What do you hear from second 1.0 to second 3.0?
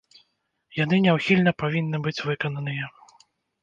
няўхільна павінны быць выкананыя.